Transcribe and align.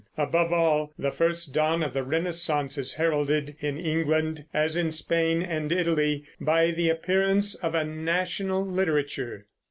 Above 0.17 0.51
all, 0.51 0.91
the 0.97 1.11
first 1.11 1.53
dawn 1.53 1.83
of 1.83 1.93
the 1.93 2.01
Renaissance 2.03 2.75
is 2.75 2.95
heralded 2.95 3.55
in 3.59 3.77
England, 3.77 4.45
as 4.51 4.75
in 4.75 4.89
Spain 4.89 5.43
and 5.43 5.71
Italy, 5.71 6.25
by 6.39 6.71
the 6.71 6.89
appearance 6.89 7.53
of 7.53 7.75
a 7.75 7.83
national 7.83 8.65
literature. 8.65 9.45